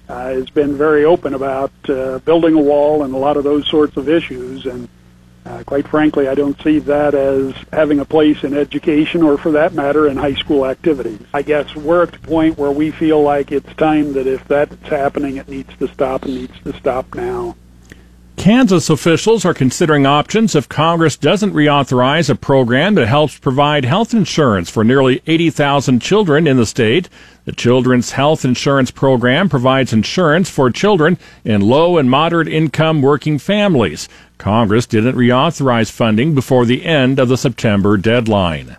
[0.08, 3.68] uh, has been very open about uh, building a wall and a lot of those
[3.68, 4.66] sorts of issues.
[4.66, 4.88] And
[5.46, 9.52] uh, quite frankly, I don't see that as having a place in education or, for
[9.52, 11.20] that matter, in high school activities.
[11.34, 14.76] I guess we're at the point where we feel like it's time that if that's
[14.88, 17.56] happening, it needs to stop and needs to stop now.
[18.38, 24.14] Kansas officials are considering options if Congress doesn't reauthorize a program that helps provide health
[24.14, 27.10] insurance for nearly 80,000 children in the state.
[27.46, 33.40] The Children's Health Insurance Program provides insurance for children in low and moderate income working
[33.40, 34.08] families.
[34.38, 38.78] Congress didn't reauthorize funding before the end of the September deadline.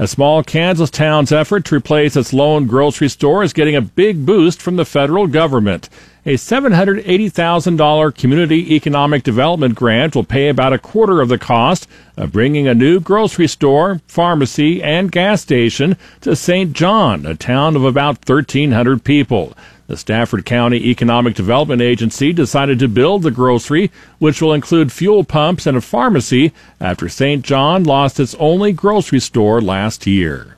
[0.00, 4.24] A small Kansas town's effort to replace its lone grocery store is getting a big
[4.24, 5.90] boost from the federal government.
[6.24, 11.86] A $780,000 community economic development grant will pay about a quarter of the cost
[12.16, 16.72] of bringing a new grocery store, pharmacy, and gas station to St.
[16.72, 19.52] John, a town of about 1,300 people.
[19.90, 25.24] The Stafford County Economic Development Agency decided to build the grocery, which will include fuel
[25.24, 27.44] pumps and a pharmacy, after St.
[27.44, 30.56] John lost its only grocery store last year.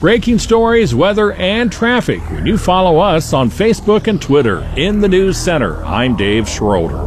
[0.00, 4.68] Breaking stories, weather, and traffic when you follow us on Facebook and Twitter.
[4.76, 6.98] In the News Center, I'm Dave Schroeder.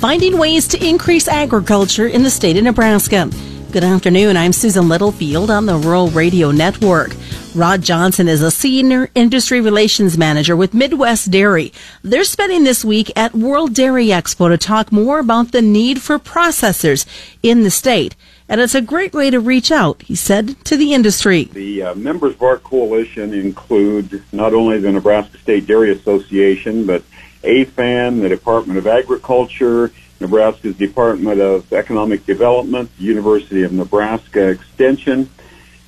[0.00, 3.30] Finding ways to increase agriculture in the state of Nebraska.
[3.72, 4.36] Good afternoon.
[4.36, 7.14] I'm Susan Littlefield on the Rural Radio Network.
[7.54, 11.72] Rod Johnson is a senior industry relations manager with Midwest Dairy.
[12.02, 16.18] They're spending this week at World Dairy Expo to talk more about the need for
[16.18, 17.06] processors
[17.42, 18.16] in the state
[18.50, 21.44] and it's a great way to reach out, he said, to the industry.
[21.44, 27.04] The uh, members of our coalition include not only the Nebraska State Dairy Association, but
[27.44, 35.30] AFAN, the Department of Agriculture, Nebraska's Department of Economic Development, University of Nebraska Extension,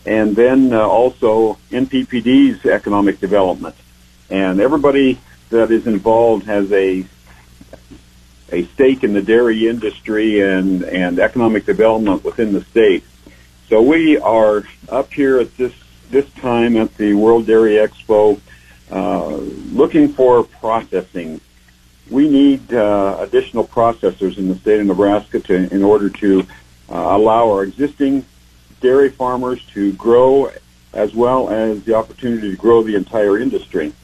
[0.06, 3.74] and then uh, also NPPD's Economic Development.
[4.30, 7.06] And everybody that is involved has a
[8.52, 13.02] a stake in the dairy industry and, and economic development within the state.
[13.68, 15.72] So we are up here at this,
[16.10, 18.38] this time at the World Dairy Expo
[18.90, 21.40] uh, looking for processing.
[22.12, 26.40] We need uh, additional processors in the state of Nebraska to, in order to
[26.90, 28.26] uh, allow our existing
[28.82, 30.52] dairy farmers to grow
[30.92, 33.94] as well as the opportunity to grow the entire industry.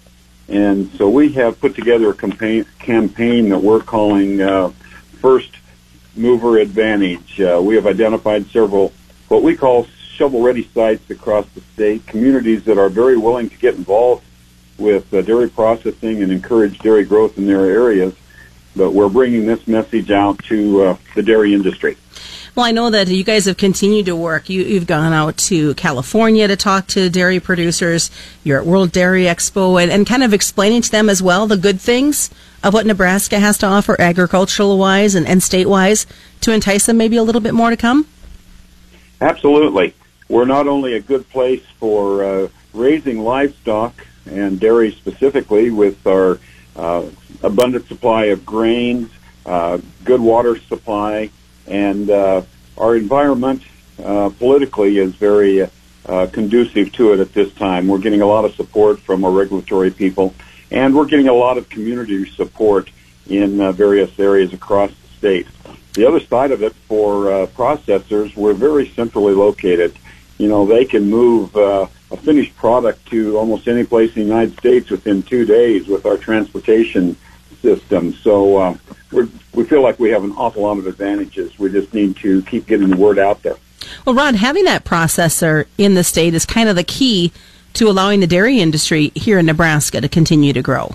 [0.49, 4.71] And so we have put together a campaign, campaign that we're calling uh,
[5.21, 5.51] First
[6.17, 7.39] Mover Advantage.
[7.39, 8.95] Uh, we have identified several
[9.29, 13.75] what we call shovel-ready sites across the state, communities that are very willing to get
[13.75, 14.25] involved
[14.79, 18.15] with uh, dairy processing and encourage dairy growth in their areas.
[18.77, 21.97] but we're bringing this message out to uh, the dairy industry.
[22.55, 24.49] Well, I know that you guys have continued to work.
[24.49, 28.11] You, you've gone out to California to talk to dairy producers.
[28.43, 31.57] You're at World Dairy Expo and, and kind of explaining to them as well the
[31.57, 32.31] good things
[32.65, 36.07] of what Nebraska has to offer agricultural wise and, and state wise
[36.41, 38.07] to entice them maybe a little bit more to come?
[39.21, 39.95] Absolutely.
[40.29, 43.95] We're not only a good place for uh, raising livestock
[44.27, 46.39] and dairy specifically with our
[46.79, 47.07] uh,
[47.43, 49.11] abundant supply of grains,
[49.47, 51.31] uh, good water supply,
[51.67, 52.43] and uh,
[52.77, 53.63] our environment
[54.03, 55.69] uh, politically is very
[56.07, 57.89] uh, conducive to it at this time.
[57.89, 60.35] We're getting a lot of support from our regulatory people,
[60.71, 62.91] and we're getting a lot of community support
[63.29, 65.47] in uh, various areas across the state.
[65.95, 69.99] The other side of it for processors, we're very centrally located.
[70.39, 71.57] You know, they can move
[72.11, 76.07] a finished product to almost any place in the United States within two days with
[76.07, 77.17] our transportation
[77.61, 78.13] system.
[78.15, 78.77] So uh,
[79.13, 81.59] we're, we feel like we have an awful lot of advantages.
[81.59, 83.57] We just need to keep getting the word out there.
[84.05, 87.33] Well, Rod, having that processor in the state is kind of the key
[87.75, 90.95] to allowing the dairy industry here in Nebraska to continue to grow.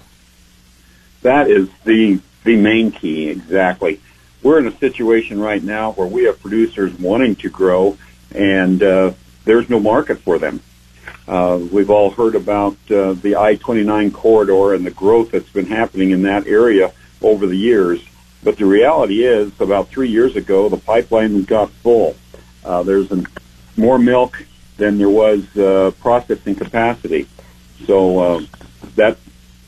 [1.21, 4.01] That is the the main key, exactly.
[4.41, 7.97] We're in a situation right now where we have producers wanting to grow,
[8.35, 9.13] and uh,
[9.45, 10.59] there's no market for them.
[11.27, 16.11] Uh, we've all heard about uh, the I-29 corridor and the growth that's been happening
[16.11, 18.03] in that area over the years.
[18.43, 22.15] But the reality is, about three years ago, the pipeline got full.
[22.65, 23.25] Uh, there's an,
[23.77, 24.43] more milk
[24.77, 27.27] than there was uh, processing capacity.
[27.85, 28.41] So uh,
[28.95, 29.17] that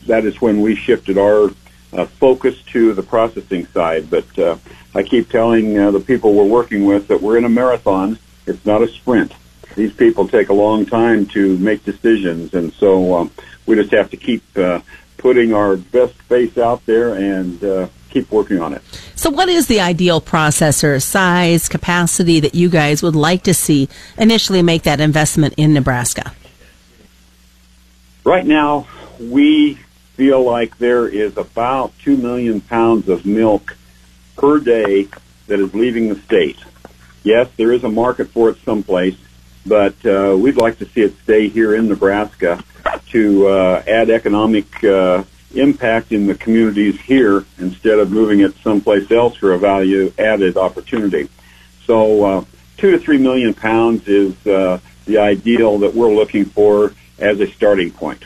[0.08, 1.52] that is when we shifted our
[1.94, 4.10] uh, focus to the processing side.
[4.10, 4.60] But
[4.94, 8.20] I keep telling the people we're working with that we're in a marathon.
[8.46, 9.34] It's not a sprint.
[9.76, 13.32] These people take a long time to make decisions, and so um,
[13.66, 14.80] we just have to keep uh,
[15.18, 18.82] putting our best face out there and uh, keep working on it.
[19.16, 23.90] So, what is the ideal processor size, capacity that you guys would like to see
[24.18, 26.34] initially make that investment in Nebraska?
[28.24, 28.88] Right now,
[29.20, 29.76] we
[30.16, 33.76] feel like there is about 2 million pounds of milk
[34.38, 35.08] per day
[35.48, 36.58] that is leaving the state.
[37.24, 39.18] Yes, there is a market for it someplace,
[39.66, 42.64] but uh, we'd like to see it stay here in Nebraska
[43.10, 45.24] to uh, add economic uh,
[45.54, 50.58] impact in the communities here instead of moving it someplace else for a value added
[50.58, 51.30] opportunity.
[51.86, 52.46] So, uh,
[52.78, 57.48] two to three million pounds is uh, the ideal that we're looking for as a
[57.48, 58.24] starting point.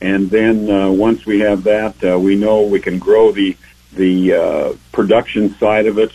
[0.00, 3.56] And then uh, once we have that, we know we can grow the
[3.94, 6.12] the uh, production side of it.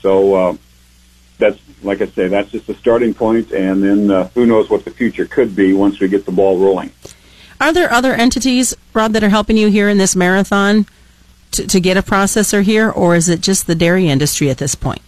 [0.00, 0.56] So uh,
[1.38, 4.84] that's like I say, that's just a starting point, and then uh, who knows what
[4.84, 6.90] the future could be once we get the ball rolling.
[7.60, 10.86] Are there other entities, Rob, that are helping you here in this marathon
[11.52, 14.74] to, to get a processor here, or is it just the dairy industry at this
[14.74, 15.02] point?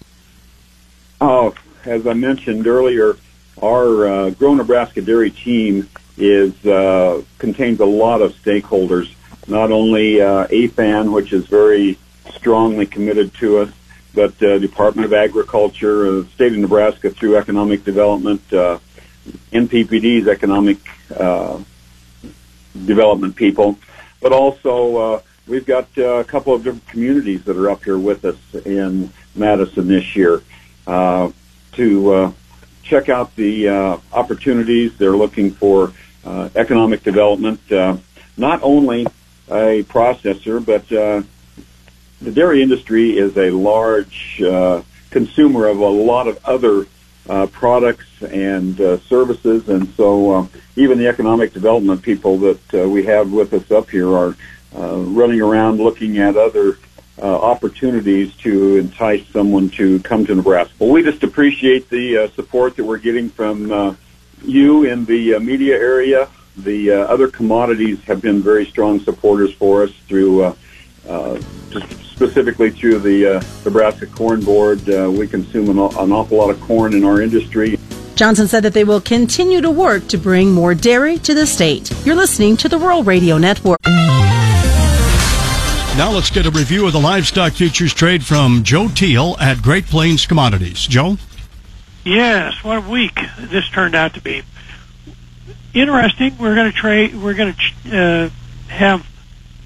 [1.20, 3.16] Oh, as I mentioned earlier,
[3.62, 9.12] our uh, Grow Nebraska Dairy team is uh, contains a lot of stakeholders.
[9.46, 11.98] Not only uh, AFAN, which is very
[12.34, 13.72] strongly committed to us,
[14.14, 18.78] but uh, Department of Agriculture, uh, State of Nebraska through Economic Development, uh,
[19.52, 20.78] NPPD's Economic
[21.16, 21.60] uh,
[22.84, 23.78] Development people,
[24.20, 27.98] but also uh, we've got uh, a couple of different communities that are up here
[27.98, 30.42] with us in Madison this year
[30.86, 31.30] uh,
[31.72, 32.32] to uh,
[32.82, 34.96] check out the uh, opportunities.
[34.96, 35.92] They're looking for
[36.24, 37.96] uh, economic development, uh,
[38.36, 39.06] not only
[39.48, 41.22] a processor, but uh,
[42.20, 46.86] the dairy industry is a large uh, consumer of a lot of other
[47.28, 52.88] uh, products and uh, services, and so uh, even the economic development people that uh,
[52.88, 54.36] we have with us up here are
[54.76, 56.78] uh, running around looking at other
[57.20, 60.72] uh, opportunities to entice someone to come to Nebraska.
[60.78, 63.94] Well, we just appreciate the uh, support that we're getting from uh,
[64.42, 66.28] you in the uh, media area.
[66.56, 70.54] The uh, other commodities have been very strong supporters for us through, uh,
[71.08, 74.86] uh, just specifically through the uh, Nebraska Corn Board.
[74.90, 77.78] Uh, we consume an, an awful lot of corn in our industry.
[78.14, 81.90] Johnson said that they will continue to work to bring more dairy to the state.
[82.04, 83.78] You're listening to the Rural Radio Network.
[85.96, 89.86] Now let's get a review of the livestock futures trade from Joe Teal at Great
[89.86, 90.86] Plains Commodities.
[90.86, 91.16] Joe?
[92.04, 94.42] Yes, what a week this turned out to be.
[95.72, 96.36] Interesting.
[96.36, 97.14] We're going to trade.
[97.14, 98.28] We're going to uh,
[98.68, 99.06] have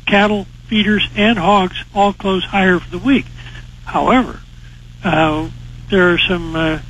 [0.06, 3.26] cattle, feeders, and hogs all close higher for the week.
[3.84, 4.40] However,
[5.04, 5.48] uh,
[5.88, 6.80] there are some uh,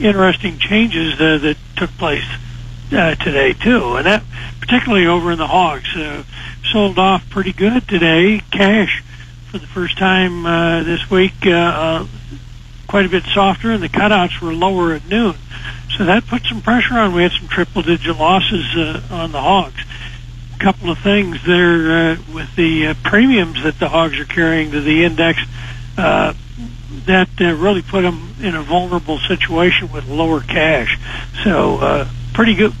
[0.00, 2.24] interesting changes uh, that took place
[2.90, 4.22] uh, today too, and that
[4.60, 6.22] particularly over in the hogs uh,
[6.72, 8.40] sold off pretty good today.
[8.50, 9.04] Cash
[9.50, 12.06] for the first time uh, this week, uh, uh,
[12.86, 15.34] quite a bit softer, and the cutouts were lower at noon.
[15.98, 17.12] So that put some pressure on.
[17.12, 19.82] We had some triple-digit losses uh, on the hogs.
[20.58, 24.80] Couple of things there uh, with the uh, premiums that the hogs are carrying to
[24.80, 25.38] the index.
[25.96, 26.34] Uh,
[27.06, 30.98] that uh, really put them in a vulnerable situation with lower cash.
[31.44, 32.74] So uh, pretty good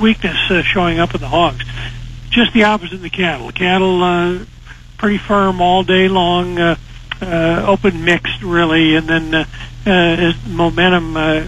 [0.00, 1.64] weakness uh, showing up in the hogs.
[2.30, 3.46] Just the opposite in the cattle.
[3.46, 4.44] The cattle uh,
[4.98, 6.76] pretty firm all day long, uh,
[7.20, 9.44] uh, open mixed really, and then uh,
[9.86, 11.46] uh, as momentum uh,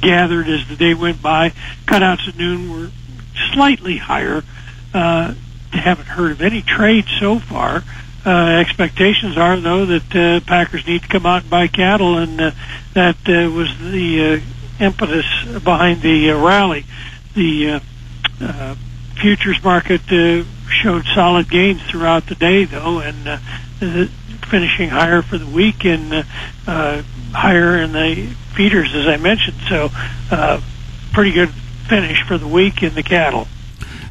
[0.00, 1.50] gathered as the day went by,
[1.86, 2.90] cutouts at noon were
[3.52, 4.42] slightly higher.
[4.94, 5.34] Uh,
[5.72, 7.82] haven't heard of any trade so far.
[8.24, 12.40] Uh, expectations are, though, that uh, Packers need to come out and buy cattle, and
[12.40, 12.50] uh,
[12.94, 15.26] that uh, was the uh, impetus
[15.62, 16.84] behind the uh, rally.
[17.34, 17.80] The uh,
[18.40, 18.74] uh,
[19.20, 23.38] futures market uh, showed solid gains throughout the day, though, and uh,
[24.50, 26.22] finishing higher for the week and uh,
[26.66, 29.58] uh, higher in the feeders, as I mentioned.
[29.68, 29.90] So,
[30.30, 30.60] uh,
[31.12, 31.50] pretty good
[31.88, 33.48] finish for the week in the cattle.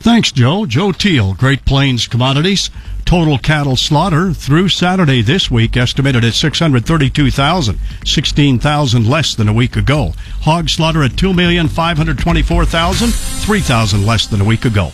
[0.08, 0.65] Thanks, Joe.
[0.65, 2.70] Joe Teal, Great Plains Commodities.
[3.04, 9.76] Total cattle slaughter through Saturday this week estimated at 632,000, 16,000 less than a week
[9.76, 10.13] ago.
[10.43, 14.93] Hog slaughter at 2,524,000, 3,000 less than a week ago.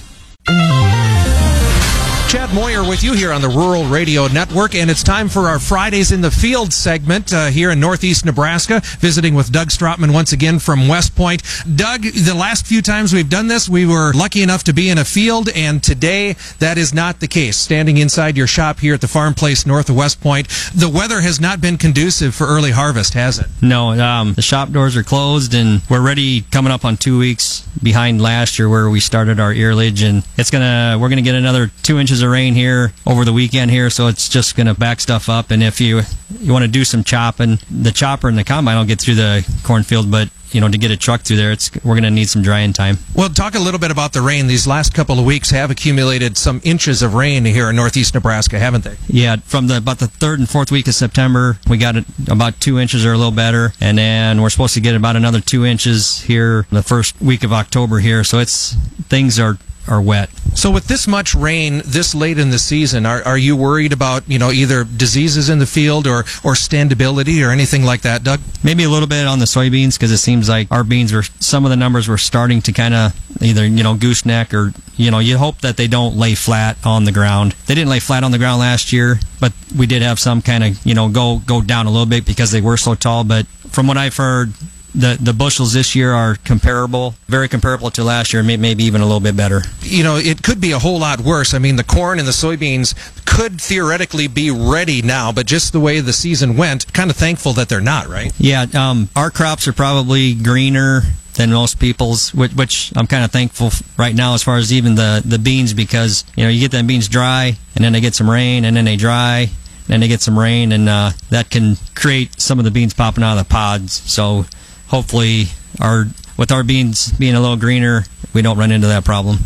[2.34, 5.60] Chad Moyer with you here on the Rural Radio Network, and it's time for our
[5.60, 8.82] Fridays in the Field segment uh, here in Northeast Nebraska.
[8.98, 11.44] Visiting with Doug Strotman once again from West Point.
[11.76, 14.98] Doug, the last few times we've done this, we were lucky enough to be in
[14.98, 17.56] a field, and today that is not the case.
[17.56, 21.22] Standing inside your shop here at the Farm Place north of West Point, the weather
[21.22, 23.46] has not been conducive for early harvest, has it?
[23.62, 27.70] No, um, the shop doors are closed, and we're ready coming up on two weeks
[27.84, 31.70] behind last year where we started our earlage, and it's gonna we're gonna get another
[31.84, 35.30] two inches of rain here over the weekend here, so it's just gonna back stuff
[35.30, 35.52] up.
[35.52, 36.02] And if you
[36.40, 39.48] you want to do some chopping, the chopper and the combine will get through the
[39.64, 42.42] cornfield, but you know to get a truck through there, it's we're gonna need some
[42.42, 42.98] drying time.
[43.16, 44.48] Well, talk a little bit about the rain.
[44.48, 48.60] These last couple of weeks have accumulated some inches of rain here in northeast Nebraska,
[48.60, 48.96] haven't they?
[49.08, 52.60] Yeah, from the about the third and fourth week of September, we got it about
[52.60, 55.66] two inches or a little better, and then we're supposed to get about another two
[55.66, 58.24] inches here the first week of October here.
[58.24, 58.74] So it's
[59.10, 60.30] things are are wet.
[60.56, 64.30] So with this much rain this late in the season, are, are you worried about,
[64.30, 68.40] you know, either diseases in the field or, or standability or anything like that, Doug?
[68.64, 71.66] Maybe a little bit on the soybeans because it seems like our beans were some
[71.66, 75.20] of the numbers were starting to kind of either you know gooseneck or you know
[75.20, 77.54] you hope that they don't lay flat on the ground.
[77.66, 80.64] They didn't lay flat on the ground last year, but we did have some kind
[80.64, 83.24] of you know go go down a little bit because they were so tall.
[83.24, 84.54] But from what I've heard.
[84.96, 89.06] The, the bushels this year are comparable, very comparable to last year, maybe even a
[89.06, 89.64] little bit better.
[89.82, 91.56] You know, it could be a whole lot worse.
[91.56, 92.94] I mean, the corn and the soybeans
[93.26, 97.54] could theoretically be ready now, but just the way the season went, kind of thankful
[97.54, 98.32] that they're not, right?
[98.38, 101.02] Yeah, um, our crops are probably greener
[101.34, 104.94] than most people's, which, which I'm kind of thankful right now as far as even
[104.94, 108.14] the, the beans because, you know, you get them beans dry and then they get
[108.14, 109.50] some rain and then they dry
[109.90, 113.24] and they get some rain and uh, that can create some of the beans popping
[113.24, 113.94] out of the pods.
[113.94, 114.46] So
[114.88, 115.46] hopefully
[115.82, 116.06] our
[116.38, 119.40] with our beans being a little greener, we don't run into that problem.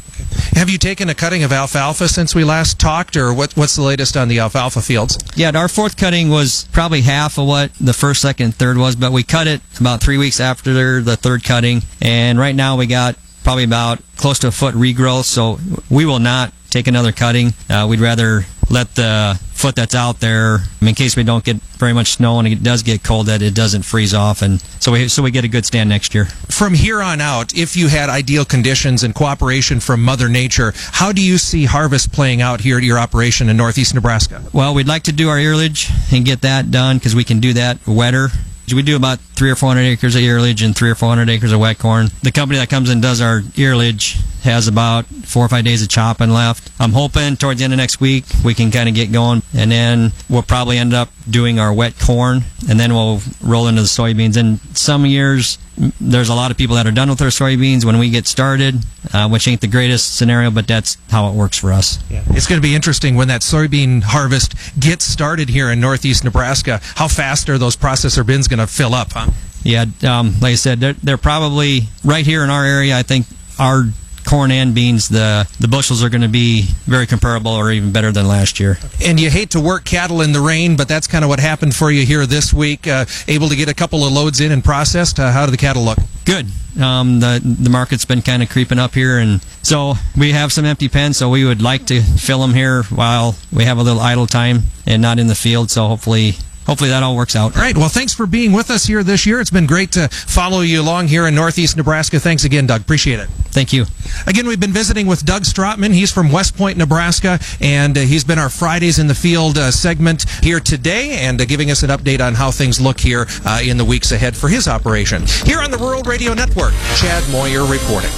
[0.54, 3.82] Have you taken a cutting of alfalfa since we last talked, or what, what's the
[3.82, 5.18] latest on the alfalfa fields?
[5.36, 9.12] Yeah, our fourth cutting was probably half of what the first, second, third was, but
[9.12, 13.16] we cut it about three weeks after the third cutting, and right now we got
[13.44, 15.26] probably about close to a foot regrowth.
[15.26, 17.54] So we will not take another cutting.
[17.70, 21.94] Uh, we'd rather let the foot that's out there, in case we don't get very
[21.94, 25.08] much snow and it does get cold, that it doesn't freeze off, and so we
[25.08, 26.26] so we get a good stand next year.
[26.26, 31.12] From here on out, if you had ideal conditions and cooperation from Mother Nature, how
[31.12, 34.44] do you see harvest playing out here at your operation in northeast Nebraska?
[34.54, 37.54] Well, we'd like to do our earlage and get that done because we can do
[37.54, 38.30] that wetter.
[38.74, 41.30] We do about three or four hundred acres of earlage and three or four hundred
[41.30, 42.10] acres of wet corn.
[42.22, 45.90] The company that comes and does our earlage has about four or five days of
[45.90, 46.72] chopping left.
[46.80, 49.72] I'm hoping towards the end of next week we can kind of get going, and
[49.72, 53.88] then we'll probably end up doing our wet corn, and then we'll roll into the
[53.88, 54.38] soybeans.
[54.38, 55.58] And some years
[56.02, 58.76] there's a lot of people that are done with their soybeans when we get started,
[59.14, 62.00] uh, which ain't the greatest scenario, but that's how it works for us.
[62.10, 62.24] Yeah.
[62.30, 66.80] It's going to be interesting when that soybean harvest gets started here in northeast Nebraska.
[66.96, 69.32] How fast are those processor bins going to fill up, huh?
[69.64, 72.98] Yeah, um, like I said, they're, they're probably right here in our area.
[72.98, 73.26] I think
[73.60, 73.84] our
[74.28, 78.12] corn and beans, the the bushels are going to be very comparable or even better
[78.12, 78.78] than last year.
[79.04, 81.74] And you hate to work cattle in the rain, but that's kind of what happened
[81.74, 82.88] for you here this week.
[82.88, 85.20] Uh, able to get a couple of loads in and processed.
[85.20, 85.98] Uh, how do the cattle look?
[86.26, 86.48] Good.
[86.80, 90.66] Um, the the market's been kind of creeping up here, and so we have some
[90.66, 91.18] empty pens.
[91.18, 94.64] So we would like to fill them here while we have a little idle time
[94.86, 95.72] and not in the field.
[95.72, 96.36] So hopefully
[96.68, 97.56] hopefully that all works out.
[97.56, 97.76] All right.
[97.76, 99.42] Well, thanks for being with us here this year.
[99.42, 102.20] It's been great to follow you along here in Northeast Nebraska.
[102.20, 102.82] Thanks again, Doug.
[102.82, 103.30] Appreciate it.
[103.50, 103.86] Thank you.
[104.28, 105.94] Again, we've been visiting with Doug Strotman.
[105.94, 109.72] He's from West Point, Nebraska, and uh, he's been our Fridays in the Field uh,
[109.72, 113.62] segment here today and uh, giving us an update on how things look here uh,
[113.64, 115.26] in the weeks ahead for his operation.
[115.46, 118.12] Here on the Rural Radio Network, Chad Moyer reporting.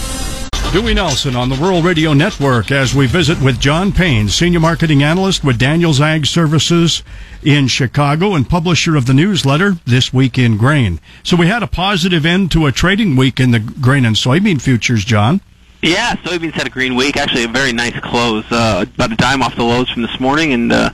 [0.72, 5.02] Dewey Nelson on the Rural Radio Network as we visit with John Payne, Senior Marketing
[5.02, 7.02] Analyst with Daniels Ag Services
[7.42, 11.00] in Chicago and publisher of the newsletter This Week in Grain.
[11.24, 14.62] So we had a positive end to a trading week in the grain and soybean
[14.62, 15.42] futures, John.
[15.82, 17.18] Yeah, soybeans had a green week.
[17.18, 18.46] Actually, a very nice close.
[18.52, 20.92] Uh, about a dime off the lows from this morning, and uh,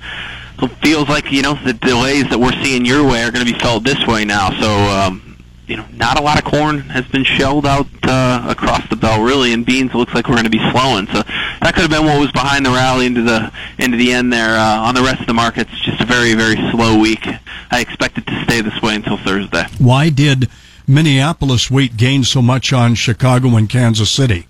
[0.81, 3.59] feels like you know the delays that we're seeing your way are going to be
[3.59, 4.51] felt this way now.
[4.61, 5.34] So um,
[5.67, 9.21] you know, not a lot of corn has been shelled out uh, across the belt
[9.21, 11.07] really, and beans looks like we're going to be slowing.
[11.07, 11.23] So
[11.61, 14.57] that could have been what was behind the rally into the into the end there.
[14.57, 17.25] Uh, on the rest of the markets, just a very very slow week.
[17.71, 19.65] I expect it to stay this way until Thursday.
[19.79, 20.49] Why did
[20.87, 24.47] Minneapolis wheat gain so much on Chicago and Kansas City?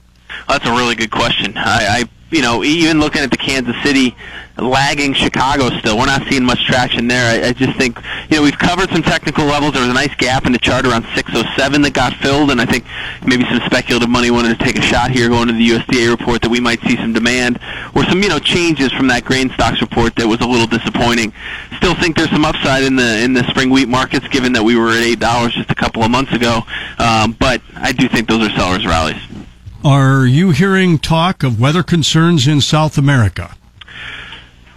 [0.48, 1.54] That's a really good question.
[1.58, 4.16] I, I you know, even looking at the Kansas City
[4.58, 7.44] lagging Chicago still, we're not seeing much traction there.
[7.44, 8.00] I, I just think,
[8.30, 9.74] you know, we've covered some technical levels.
[9.74, 12.66] There was a nice gap in the chart around 607 that got filled, and I
[12.66, 12.86] think
[13.26, 16.42] maybe some speculative money wanted to take a shot here going to the USDA report
[16.42, 17.60] that we might see some demand
[17.96, 21.34] or some, you know, changes from that grain stocks report that was a little disappointing.
[21.78, 24.76] Still think there's some upside in the in the spring wheat markets, given that we
[24.76, 26.62] were at eight dollars just a couple of months ago.
[26.98, 29.22] Um, but I do think those are sellers' rallies.
[29.86, 33.56] Are you hearing talk of weather concerns in South America?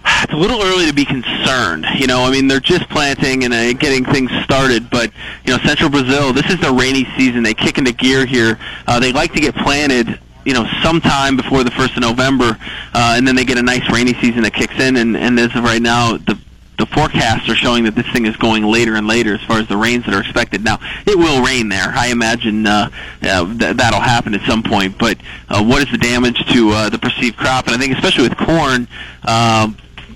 [0.05, 1.87] It's a little early to be concerned.
[1.95, 5.11] You know, I mean, they're just planting and uh, getting things started, but,
[5.45, 7.41] you know, central Brazil, this is the rainy season.
[7.41, 8.59] They kick into gear here.
[8.85, 12.57] Uh, they like to get planted you know, sometime before the first of November,
[12.93, 14.95] uh, and then they get a nice rainy season that kicks in.
[14.95, 16.39] And, and as of right now, the
[16.79, 19.67] the forecasts are showing that this thing is going later and later as far as
[19.67, 20.63] the rains that are expected.
[20.63, 21.89] Now, it will rain there.
[21.89, 22.89] I imagine uh,
[23.21, 24.97] uh, th- that'll happen at some point.
[24.97, 25.17] But
[25.49, 27.67] uh, what is the damage to uh, the perceived crop?
[27.67, 28.87] And I think especially with corn,
[29.23, 29.71] uh,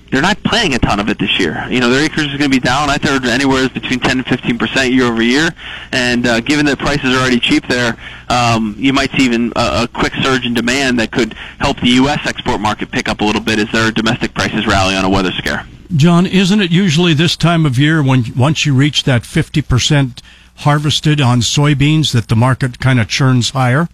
[0.09, 1.65] they're not planting a ton of it this year.
[1.69, 2.89] You know, their acres is going to be down.
[2.89, 5.49] I think anywhere between 10 and 15 percent year over year.
[5.91, 7.97] And uh, given that prices are already cheap there,
[8.29, 11.89] um, you might see even a, a quick surge in demand that could help the
[11.89, 12.25] U.S.
[12.25, 15.31] export market pick up a little bit as their domestic prices rally on a weather
[15.31, 15.65] scare.
[15.95, 20.21] John, isn't it usually this time of year when once you reach that 50%
[20.57, 23.87] harvested on soybeans that the market kind of churns higher?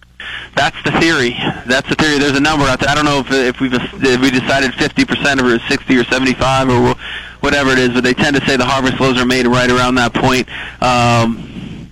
[0.56, 1.36] That's the theory.
[1.66, 2.20] That's the theory.
[2.20, 2.90] There's a number out there.
[2.90, 6.96] I don't know if if we've if we decided 50% or 60 or 75 or
[7.42, 9.96] whatever it is, but they tend to say the harvest lows are made right around
[9.96, 10.48] that point.
[10.82, 11.90] Um,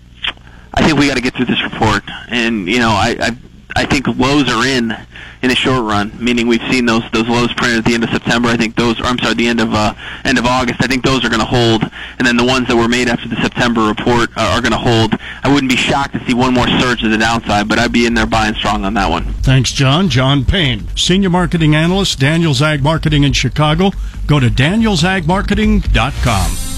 [0.74, 3.38] I think we got to get through this report, and you know, I I,
[3.76, 4.95] I think lows are in
[5.42, 8.10] in the short run, meaning we've seen those those lows printed at the end of
[8.10, 8.50] September.
[8.50, 9.94] I think those, or I'm sorry, the end of uh,
[10.26, 10.82] end of August.
[10.82, 11.84] I think those are going to hold,
[12.18, 14.78] and then the ones that were made after the September report are, are going to
[14.78, 15.16] hold.
[15.44, 18.06] I wouldn't be shocked to see one more surge to the downside, but I'd be
[18.06, 19.26] in there buying strong on that one.
[19.44, 20.10] Thanks, John.
[20.10, 23.92] John Payne, senior marketing analyst, Daniels Ag Marketing in Chicago.
[24.26, 26.77] Go to danielsagmarketing.com.